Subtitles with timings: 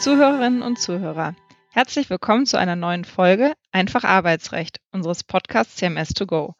[0.00, 1.34] Zuhörerinnen und Zuhörer,
[1.72, 6.54] herzlich willkommen zu einer neuen Folge Einfach Arbeitsrecht unseres Podcasts CMS 2 Go.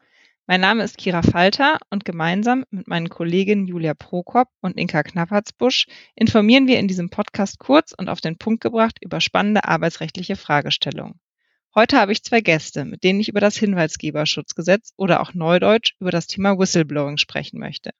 [0.48, 5.86] Mein Name ist Kira Falter und gemeinsam mit meinen Kolleginnen Julia Prokop und Inka Knappertsbusch
[6.16, 11.20] informieren wir in diesem Podcast kurz und auf den Punkt gebracht über spannende arbeitsrechtliche Fragestellungen.
[11.76, 16.10] Heute habe ich zwei Gäste, mit denen ich über das Hinweisgeberschutzgesetz oder auch Neudeutsch über
[16.10, 17.90] das Thema Whistleblowing sprechen möchte.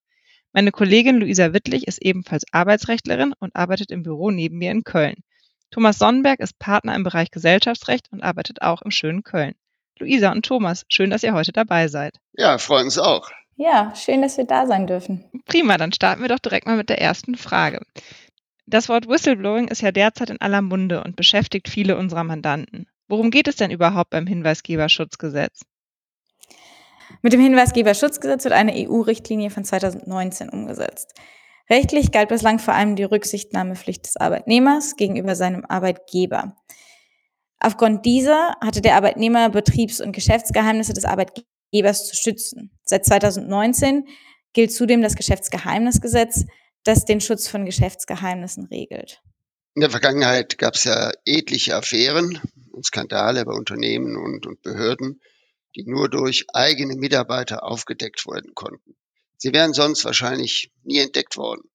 [0.52, 5.16] Meine Kollegin Luisa Wittlich ist ebenfalls Arbeitsrechtlerin und arbeitet im Büro neben mir in Köln.
[5.70, 9.54] Thomas Sonnenberg ist Partner im Bereich Gesellschaftsrecht und arbeitet auch im schönen Köln.
[9.98, 12.16] Luisa und Thomas, schön, dass ihr heute dabei seid.
[12.32, 13.30] Ja, freuen uns auch.
[13.56, 15.24] Ja, schön, dass wir da sein dürfen.
[15.44, 17.82] Prima, dann starten wir doch direkt mal mit der ersten Frage.
[18.66, 22.86] Das Wort Whistleblowing ist ja derzeit in aller Munde und beschäftigt viele unserer Mandanten.
[23.08, 25.62] Worum geht es denn überhaupt beim Hinweisgeberschutzgesetz?
[27.22, 31.14] Mit dem Hinweisgeberschutzgesetz wird eine EU-Richtlinie von 2019 umgesetzt.
[31.70, 36.56] Rechtlich galt bislang vor allem die Rücksichtnahmepflicht des Arbeitnehmers gegenüber seinem Arbeitgeber.
[37.60, 42.70] Aufgrund dieser hatte der Arbeitnehmer Betriebs- und Geschäftsgeheimnisse des Arbeitgebers zu schützen.
[42.84, 44.06] Seit 2019
[44.52, 46.46] gilt zudem das Geschäftsgeheimnisgesetz,
[46.84, 49.20] das den Schutz von Geschäftsgeheimnissen regelt.
[49.74, 52.40] In der Vergangenheit gab es ja etliche Affären
[52.72, 55.20] und Skandale bei Unternehmen und, und Behörden,
[55.74, 58.96] die nur durch eigene Mitarbeiter aufgedeckt werden konnten.
[59.36, 61.70] Sie wären sonst wahrscheinlich nie entdeckt worden.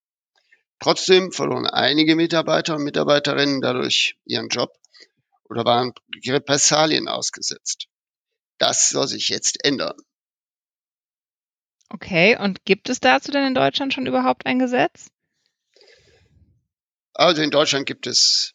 [0.80, 4.74] Trotzdem verloren einige Mitarbeiter und Mitarbeiterinnen dadurch ihren Job
[5.46, 5.94] oder waren
[6.28, 7.88] Repressalien ausgesetzt.
[8.58, 9.96] Das soll sich jetzt ändern.
[11.90, 15.10] Okay, und gibt es dazu denn in Deutschland schon überhaupt ein Gesetz?
[17.14, 18.54] Also in Deutschland gibt es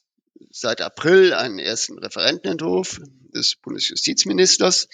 [0.50, 3.00] seit April einen ersten Referentenentwurf
[3.32, 4.88] des Bundesjustizministers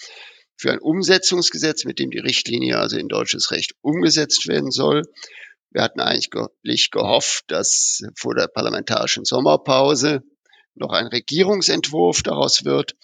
[0.57, 5.03] für ein Umsetzungsgesetz, mit dem die Richtlinie also in deutsches Recht umgesetzt werden soll.
[5.71, 10.23] Wir hatten eigentlich gehofft, dass vor der parlamentarischen Sommerpause
[10.75, 12.95] noch ein Regierungsentwurf daraus wird.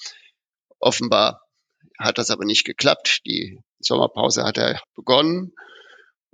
[0.80, 1.42] Offenbar
[2.00, 3.22] hat das aber nicht geklappt.
[3.26, 5.54] Die Sommerpause hat ja begonnen.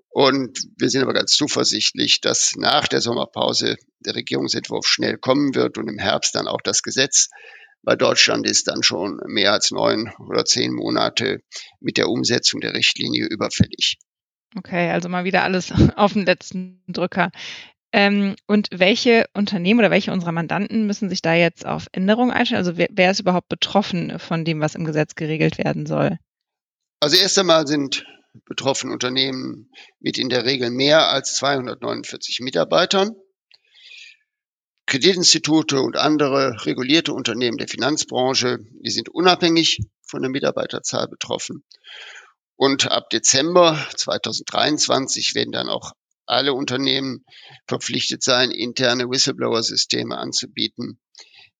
[0.09, 5.77] Und wir sind aber ganz zuversichtlich, dass nach der Sommerpause der Regierungsentwurf schnell kommen wird
[5.77, 7.29] und im Herbst dann auch das Gesetz.
[7.87, 11.39] Bei Deutschland ist dann schon mehr als neun oder zehn Monate
[11.79, 13.97] mit der Umsetzung der Richtlinie überfällig.
[14.57, 17.31] Okay, also mal wieder alles auf den letzten Drücker.
[17.93, 22.59] Ähm, und welche Unternehmen oder welche unserer Mandanten müssen sich da jetzt auf Änderungen einstellen?
[22.59, 26.17] Also wer, wer ist überhaupt betroffen von dem, was im Gesetz geregelt werden soll?
[26.99, 28.05] Also erst einmal sind
[28.43, 29.71] betroffene Unternehmen
[30.01, 33.15] mit in der Regel mehr als 249 Mitarbeitern.
[34.87, 41.63] Kreditinstitute und andere regulierte Unternehmen der Finanzbranche, die sind unabhängig von der Mitarbeiterzahl betroffen.
[42.55, 45.91] Und ab Dezember 2023 werden dann auch
[46.25, 47.25] alle Unternehmen
[47.67, 50.99] verpflichtet sein, interne Whistleblower-Systeme anzubieten,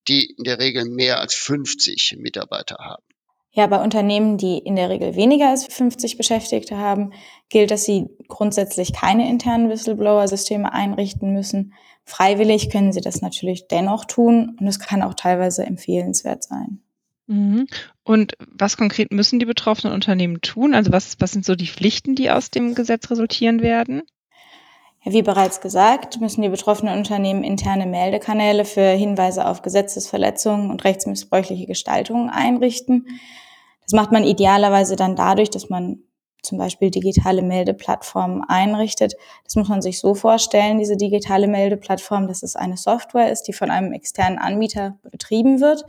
[0.07, 3.03] die in der Regel mehr als 50 Mitarbeiter haben.
[3.52, 7.12] Ja, bei Unternehmen, die in der Regel weniger als 50 Beschäftigte haben,
[7.50, 11.74] gilt, dass sie grundsätzlich keine internen Whistleblower-Systeme einrichten müssen.
[12.03, 16.81] Freiwillig können sie das natürlich dennoch tun und es kann auch teilweise empfehlenswert sein.
[17.28, 17.68] Mhm.
[18.03, 20.74] Und was konkret müssen die betroffenen Unternehmen tun?
[20.74, 24.03] Also was, was sind so die Pflichten, die aus dem Gesetz resultieren werden?
[25.03, 31.66] Wie bereits gesagt, müssen die betroffenen Unternehmen interne Meldekanäle für Hinweise auf Gesetzesverletzungen und rechtsmissbräuchliche
[31.66, 33.08] Gestaltungen einrichten.
[33.84, 36.00] Das macht man idealerweise dann dadurch, dass man
[36.41, 39.13] zum Beispiel digitale Meldeplattformen einrichtet.
[39.44, 43.53] Das muss man sich so vorstellen, diese digitale Meldeplattform, dass es eine Software ist, die
[43.53, 45.85] von einem externen Anbieter betrieben wird.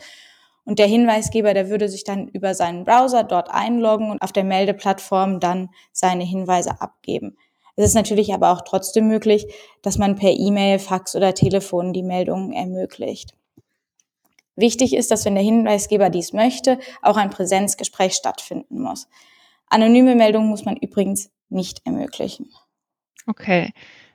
[0.65, 4.45] Und der Hinweisgeber, der würde sich dann über seinen Browser dort einloggen und auf der
[4.45, 7.37] Meldeplattform dann seine Hinweise abgeben.
[7.79, 9.47] Es ist natürlich aber auch trotzdem möglich,
[9.83, 13.35] dass man per E-Mail, Fax oder Telefon die Meldungen ermöglicht.
[14.57, 19.07] Wichtig ist, dass wenn der Hinweisgeber dies möchte, auch ein Präsenzgespräch stattfinden muss.
[19.69, 22.51] Anonyme Meldungen muss man übrigens nicht ermöglichen.
[23.29, 23.71] Okay.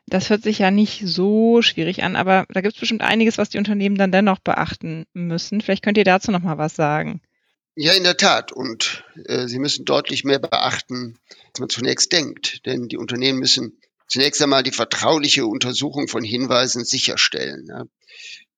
[0.08, 3.48] Das hört sich ja nicht so schwierig an, aber da gibt es bestimmt einiges, was
[3.48, 5.62] die Unternehmen dann dennoch beachten müssen.
[5.62, 7.22] Vielleicht könnt ihr dazu noch mal was sagen.
[7.76, 8.52] Ja, in der Tat.
[8.52, 11.18] Und äh, sie müssen deutlich mehr beachten,
[11.48, 12.66] als man zunächst denkt.
[12.66, 17.66] Denn die Unternehmen müssen zunächst einmal die vertrauliche Untersuchung von Hinweisen sicherstellen.
[17.68, 17.86] Ja.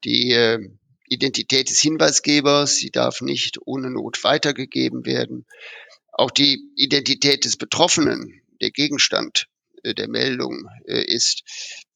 [0.04, 0.60] Die äh,
[1.08, 5.46] Identität des Hinweisgebers, sie darf nicht ohne Not weitergegeben werden.
[6.12, 9.48] Auch die Identität des Betroffenen, der Gegenstand
[9.84, 11.44] äh, der Meldung äh, ist,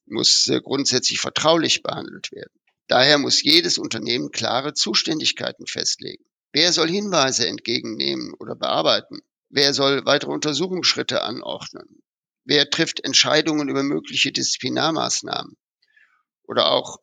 [0.06, 2.52] muss äh, grundsätzlich vertraulich behandelt werden.
[2.86, 6.24] Daher muss jedes Unternehmen klare Zuständigkeiten festlegen.
[6.52, 9.20] Wer soll Hinweise entgegennehmen oder bearbeiten?
[9.48, 12.02] Wer soll weitere Untersuchungsschritte anordnen?
[12.44, 15.56] Wer trifft Entscheidungen über mögliche Disziplinarmaßnahmen?
[16.44, 16.98] Oder auch,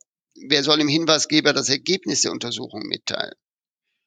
[0.49, 3.35] wer soll dem Hinweisgeber das Ergebnis der Untersuchung mitteilen?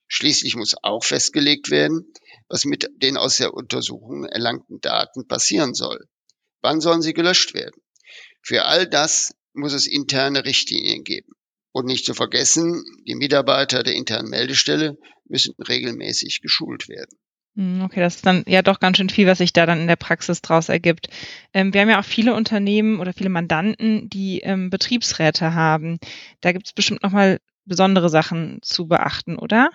[0.09, 2.13] Schließlich muss auch festgelegt werden,
[2.49, 6.09] was mit den aus der Untersuchung erlangten Daten passieren soll.
[6.61, 7.81] Wann sollen sie gelöscht werden?
[8.43, 11.33] Für all das muss es interne Richtlinien geben.
[11.73, 17.17] Und nicht zu vergessen, die Mitarbeiter der internen Meldestelle müssen regelmäßig geschult werden.
[17.57, 19.87] Hm, okay, das ist dann ja doch ganz schön viel, was sich da dann in
[19.87, 21.09] der Praxis draus ergibt.
[21.53, 25.99] Ähm, wir haben ja auch viele Unternehmen oder viele Mandanten, die ähm, Betriebsräte haben.
[26.41, 29.71] Da gibt es bestimmt nochmal besondere Sachen zu beachten, oder?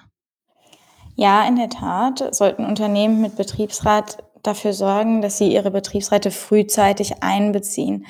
[1.16, 7.24] Ja, in der Tat sollten Unternehmen mit Betriebsrat dafür sorgen, dass sie ihre Betriebsräte frühzeitig
[7.24, 8.06] einbeziehen.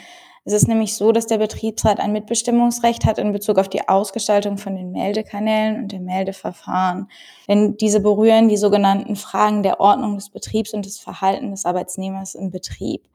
[0.48, 4.60] Es ist nämlich so, dass der Betriebsrat ein Mitbestimmungsrecht hat in Bezug auf die Ausgestaltung
[4.60, 7.10] von den Meldekanälen und dem Meldeverfahren.
[7.48, 12.36] Denn diese berühren die sogenannten Fragen der Ordnung des Betriebs und des Verhaltens des Arbeitsnehmers
[12.36, 13.10] im Betrieb.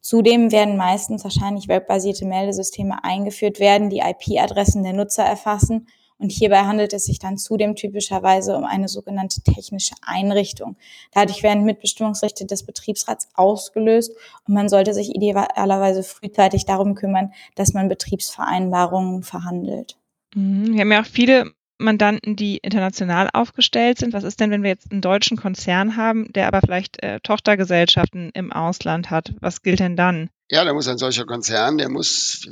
[0.00, 6.60] Zudem werden meistens wahrscheinlich webbasierte Meldesysteme eingeführt werden, die IP-Adressen der Nutzer erfassen und hierbei
[6.60, 10.76] handelt es sich dann zudem typischerweise um eine sogenannte technische Einrichtung.
[11.12, 14.12] Dadurch werden Mitbestimmungsrechte des Betriebsrats ausgelöst
[14.46, 19.96] und man sollte sich idealerweise frühzeitig darum kümmern, dass man Betriebsvereinbarungen verhandelt.
[20.34, 20.74] Mhm.
[20.74, 24.14] Wir haben ja auch viele Mandanten, die international aufgestellt sind.
[24.14, 28.30] Was ist denn, wenn wir jetzt einen deutschen Konzern haben, der aber vielleicht äh, Tochtergesellschaften
[28.32, 29.34] im Ausland hat?
[29.40, 30.30] Was gilt denn dann?
[30.50, 32.48] Ja, da muss ein solcher Konzern, der muss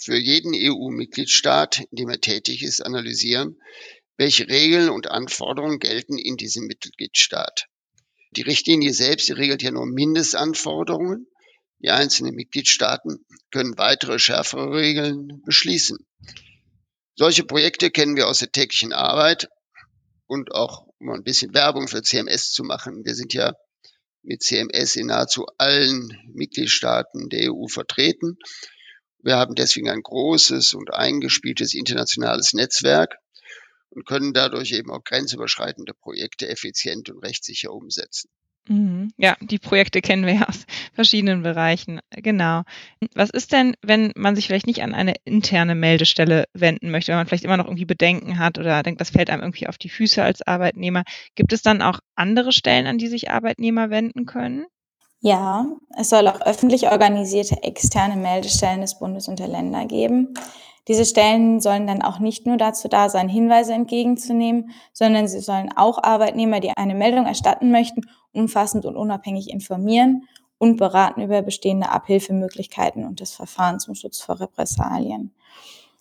[0.00, 3.60] für jeden EU-Mitgliedstaat, in dem er tätig ist, analysieren,
[4.16, 7.66] welche Regeln und Anforderungen gelten in diesem Mitgliedstaat.
[8.32, 11.26] Die Richtlinie selbst regelt ja nur Mindestanforderungen.
[11.82, 15.98] Die einzelnen Mitgliedstaaten können weitere schärfere Regeln beschließen.
[17.16, 19.48] Solche Projekte kennen wir aus der täglichen Arbeit
[20.26, 23.04] und auch um ein bisschen Werbung für CMS zu machen.
[23.04, 23.54] Wir sind ja
[24.22, 28.38] mit CMS in nahezu allen Mitgliedstaaten der EU vertreten
[29.22, 33.16] wir haben deswegen ein großes und eingespieltes internationales Netzwerk
[33.90, 38.30] und können dadurch eben auch grenzüberschreitende Projekte effizient und rechtssicher umsetzen.
[38.68, 39.12] Mhm.
[39.16, 42.00] Ja, die Projekte kennen wir ja aus verschiedenen Bereichen.
[42.10, 42.62] Genau.
[43.14, 47.18] Was ist denn, wenn man sich vielleicht nicht an eine interne Meldestelle wenden möchte, wenn
[47.18, 49.88] man vielleicht immer noch irgendwie Bedenken hat oder denkt, das fällt einem irgendwie auf die
[49.88, 51.04] Füße als Arbeitnehmer?
[51.34, 54.66] Gibt es dann auch andere Stellen, an die sich Arbeitnehmer wenden können?
[55.22, 55.66] Ja,
[55.98, 60.32] es soll auch öffentlich organisierte externe Meldestellen des Bundes und der Länder geben.
[60.88, 65.70] Diese Stellen sollen dann auch nicht nur dazu da sein, Hinweise entgegenzunehmen, sondern sie sollen
[65.76, 68.00] auch Arbeitnehmer, die eine Meldung erstatten möchten,
[68.32, 70.26] umfassend und unabhängig informieren
[70.56, 75.34] und beraten über bestehende Abhilfemöglichkeiten und das Verfahren zum Schutz vor Repressalien.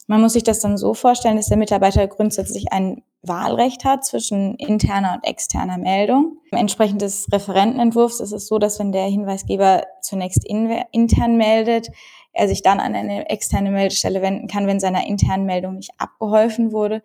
[0.10, 4.56] Man muss sich das dann so vorstellen, dass der Mitarbeiter grundsätzlich ein Wahlrecht hat zwischen
[4.56, 6.40] interner und externer Meldung.
[6.50, 11.92] Entsprechend des Referentenentwurfs ist es so, dass wenn der Hinweisgeber zunächst in, intern meldet,
[12.34, 16.72] er sich dann an eine externe Meldestelle wenden kann, wenn seiner internen Meldung nicht abgeholfen
[16.72, 17.04] wurde.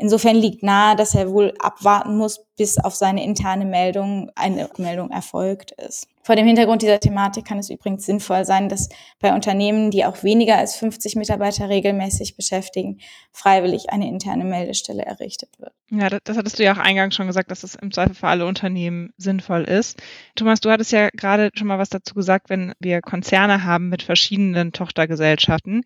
[0.00, 5.10] Insofern liegt nahe, dass er wohl abwarten muss, bis auf seine interne Meldung eine Meldung
[5.10, 6.08] erfolgt ist.
[6.22, 8.88] Vor dem Hintergrund dieser Thematik kann es übrigens sinnvoll sein, dass
[9.18, 12.98] bei Unternehmen, die auch weniger als 50 Mitarbeiter regelmäßig beschäftigen,
[13.32, 15.72] freiwillig eine interne Meldestelle errichtet wird.
[15.90, 18.46] Ja, das hattest du ja auch eingangs schon gesagt, dass es im Zweifel für alle
[18.46, 20.00] Unternehmen sinnvoll ist.
[20.34, 24.02] Thomas, du hattest ja gerade schon mal was dazu gesagt, wenn wir Konzerne haben mit
[24.02, 25.82] verschiedenen Tochtergesellschaften.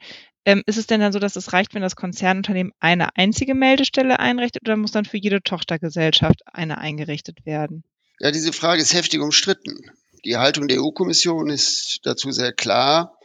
[0.46, 4.18] Ähm, ist es denn dann so, dass es reicht, wenn das Konzernunternehmen eine einzige Meldestelle
[4.18, 7.84] einrichtet oder muss dann für jede Tochtergesellschaft eine eingerichtet werden?
[8.20, 9.90] Ja, diese Frage ist heftig umstritten.
[10.24, 13.18] Die Haltung der EU-Kommission ist dazu sehr klar.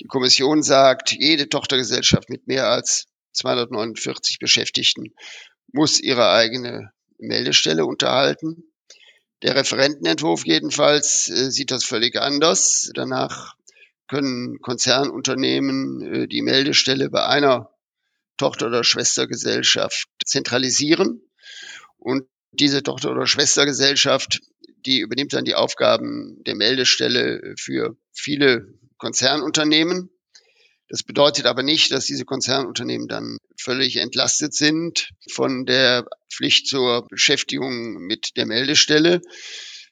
[0.00, 5.14] Die Kommission sagt, jede Tochtergesellschaft mit mehr als 249 Beschäftigten
[5.72, 8.64] muss ihre eigene Meldestelle unterhalten.
[9.42, 12.90] Der Referentenentwurf jedenfalls äh, sieht das völlig anders.
[12.94, 13.54] Danach
[14.14, 17.70] können Konzernunternehmen äh, die Meldestelle bei einer
[18.36, 21.20] Tochter- oder Schwestergesellschaft zentralisieren.
[21.96, 24.40] Und diese Tochter- oder Schwestergesellschaft,
[24.86, 28.68] die übernimmt dann die Aufgaben der Meldestelle für viele
[28.98, 30.10] Konzernunternehmen.
[30.88, 37.08] Das bedeutet aber nicht, dass diese Konzernunternehmen dann völlig entlastet sind von der Pflicht zur
[37.08, 39.22] Beschäftigung mit der Meldestelle.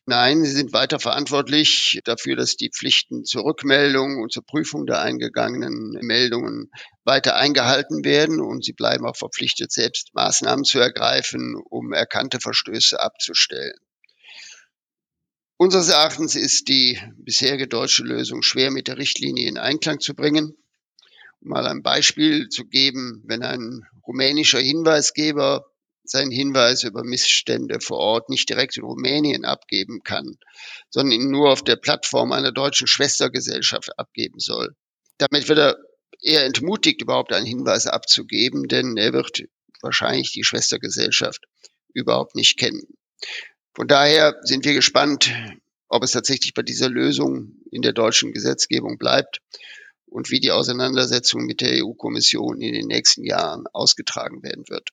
[0.05, 5.01] Nein, sie sind weiter verantwortlich dafür, dass die Pflichten zur Rückmeldung und zur Prüfung der
[5.01, 6.73] eingegangenen Meldungen
[7.05, 13.01] weiter eingehalten werden und sie bleiben auch verpflichtet, selbst Maßnahmen zu ergreifen, um erkannte Verstöße
[13.01, 13.79] abzustellen.
[15.57, 20.57] Unseres Erachtens ist die bisherige deutsche Lösung schwer mit der Richtlinie in Einklang zu bringen.
[21.41, 25.72] Um mal ein Beispiel zu geben, wenn ein rumänischer Hinweisgeber
[26.13, 30.39] seinen Hinweis über Missstände vor Ort nicht direkt in Rumänien abgeben kann,
[30.91, 34.77] sondern ihn nur auf der Plattform einer deutschen Schwestergesellschaft abgeben soll.
[35.19, 35.77] Damit wird er
[36.21, 39.43] eher entmutigt, überhaupt einen Hinweis abzugeben, denn er wird
[39.81, 41.45] wahrscheinlich die Schwestergesellschaft
[41.93, 42.87] überhaupt nicht kennen.
[43.75, 45.33] Von daher sind wir gespannt,
[45.89, 49.41] ob es tatsächlich bei dieser Lösung in der deutschen Gesetzgebung bleibt
[50.07, 54.91] und wie die Auseinandersetzung mit der EU-Kommission in den nächsten Jahren ausgetragen werden wird.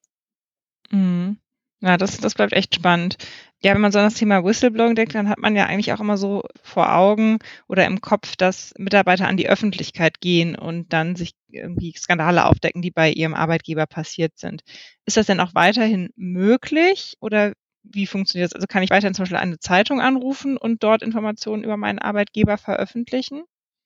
[0.92, 1.38] Mhm.
[1.82, 3.18] Ja, das, das bleibt echt spannend.
[3.62, 6.00] Ja, wenn man so an das Thema Whistleblowing denkt, dann hat man ja eigentlich auch
[6.02, 11.16] immer so vor Augen oder im Kopf, dass Mitarbeiter an die Öffentlichkeit gehen und dann
[11.16, 14.62] sich irgendwie Skandale aufdecken, die bei ihrem Arbeitgeber passiert sind.
[15.06, 17.54] Ist das denn auch weiterhin möglich oder
[17.84, 18.56] wie funktioniert das?
[18.56, 22.58] Also kann ich weiterhin zum Beispiel eine Zeitung anrufen und dort Informationen über meinen Arbeitgeber
[22.58, 23.44] veröffentlichen?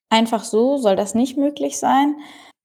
[0.10, 2.16] Einfach so soll das nicht möglich sein.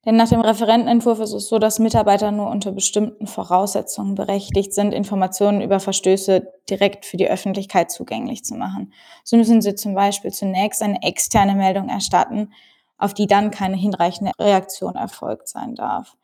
[0.08, 4.94] Denn nach dem Referentenentwurf ist es so, dass Mitarbeiter nur unter bestimmten Voraussetzungen berechtigt sind,
[4.94, 8.94] Informationen über Verstöße direkt für die Öffentlichkeit zugänglich zu machen.
[9.22, 12.54] So müssen sie zum Beispiel zunächst eine externe Meldung erstatten,
[12.96, 16.16] auf die dann keine hinreichende Reaktion erfolgt sein darf.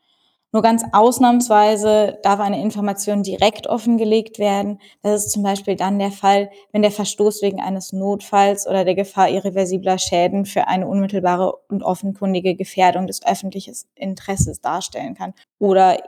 [0.54, 4.78] Nur ganz ausnahmsweise darf eine Information direkt offengelegt werden.
[5.02, 8.94] Das ist zum Beispiel dann der Fall, wenn der Verstoß wegen eines Notfalls oder der
[8.94, 15.98] Gefahr irreversibler Schäden für eine unmittelbare und offenkundige Gefährdung des öffentlichen Interesses darstellen kann oder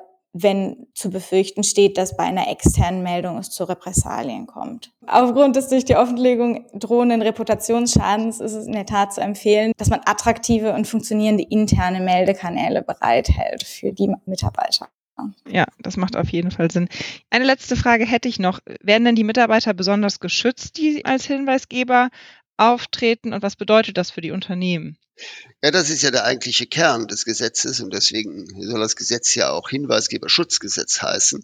[0.42, 4.92] wenn zu befürchten steht, dass bei einer externen Meldung es zu Repressalien kommt.
[5.06, 9.88] Aufgrund des durch die Offenlegung drohenden Reputationsschadens ist es in der Tat zu empfehlen, dass
[9.88, 14.88] man attraktive und funktionierende interne Meldekanäle bereithält für die Mitarbeiter.
[15.48, 16.88] Ja, das macht auf jeden Fall Sinn.
[17.30, 18.60] Eine letzte Frage hätte ich noch.
[18.82, 22.10] Werden denn die Mitarbeiter besonders geschützt, die als Hinweisgeber
[22.56, 24.98] auftreten und was bedeutet das für die Unternehmen?
[25.62, 29.50] Ja, das ist ja der eigentliche Kern des Gesetzes und deswegen soll das Gesetz ja
[29.50, 31.42] auch Hinweisgeberschutzgesetz heißen.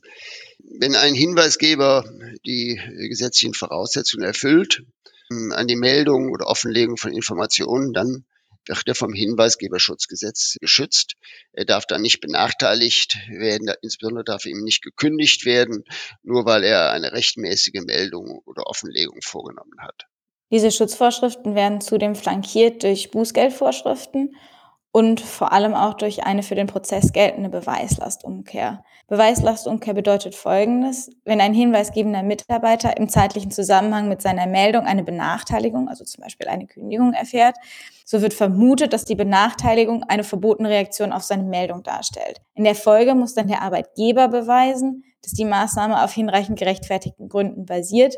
[0.79, 2.05] Wenn ein Hinweisgeber
[2.45, 2.79] die
[3.09, 4.83] gesetzlichen Voraussetzungen erfüllt,
[5.31, 8.27] hm, an die Meldung oder Offenlegung von Informationen, dann
[8.67, 11.15] wird er vom Hinweisgeberschutzgesetz geschützt.
[11.53, 15.85] Er darf dann nicht benachteiligt werden, insbesondere darf ihm nicht gekündigt werden,
[16.23, 20.07] nur weil er eine rechtmäßige Meldung oder Offenlegung vorgenommen hat.
[20.53, 24.37] Diese Schutzvorschriften werden zudem flankiert durch Bußgeldvorschriften
[24.93, 28.85] und vor allem auch durch eine für den Prozess geltende Beweislastumkehr.
[29.09, 31.11] Beweislastumkehr bedeutet Folgendes.
[31.25, 36.49] Wenn ein hinweisgebender Mitarbeiter im zeitlichen Zusammenhang mit seiner Meldung eine Benachteiligung, also zum Beispiel
[36.49, 37.57] eine Kündigung erfährt,
[38.05, 42.43] so wird vermutet, dass die Benachteiligung eine verbotene Reaktion auf seine Meldung darstellt.
[42.55, 47.65] In der Folge muss dann der Arbeitgeber beweisen, dass die Maßnahme auf hinreichend gerechtfertigten Gründen
[47.65, 48.17] basiert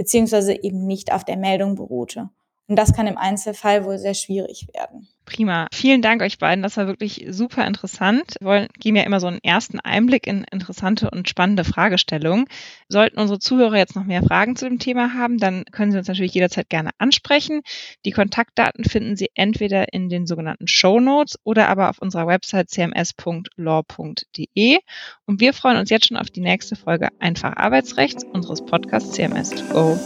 [0.00, 2.30] beziehungsweise eben nicht auf der Meldung beruhte.
[2.70, 5.08] Und das kann im Einzelfall wohl sehr schwierig werden.
[5.24, 5.66] Prima.
[5.72, 6.62] Vielen Dank euch beiden.
[6.62, 8.36] Das war wirklich super interessant.
[8.38, 12.44] Wir wollen, geben ja immer so einen ersten Einblick in interessante und spannende Fragestellungen.
[12.88, 16.06] Sollten unsere Zuhörer jetzt noch mehr Fragen zu dem Thema haben, dann können Sie uns
[16.06, 17.62] natürlich jederzeit gerne ansprechen.
[18.04, 22.70] Die Kontaktdaten finden Sie entweder in den sogenannten Show Notes oder aber auf unserer Website
[22.70, 23.48] cms.law.de.
[25.26, 29.50] Und wir freuen uns jetzt schon auf die nächste Folge Einfach Arbeitsrechts unseres Podcasts CMS
[29.50, 29.98] 2 Go.